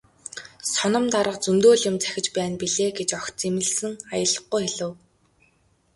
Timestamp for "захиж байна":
2.03-2.55